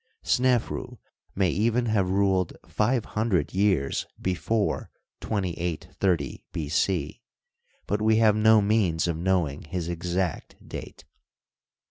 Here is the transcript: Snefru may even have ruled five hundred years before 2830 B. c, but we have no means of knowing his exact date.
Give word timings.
Snefru 0.23 0.97
may 1.35 1.51
even 1.51 1.85
have 1.85 2.09
ruled 2.09 2.53
five 2.65 3.05
hundred 3.05 3.53
years 3.53 4.07
before 4.19 4.89
2830 5.19 6.43
B. 6.51 6.69
c, 6.69 7.21
but 7.85 8.01
we 8.01 8.15
have 8.15 8.35
no 8.35 8.63
means 8.63 9.07
of 9.07 9.15
knowing 9.15 9.61
his 9.65 9.89
exact 9.89 10.55
date. 10.67 11.05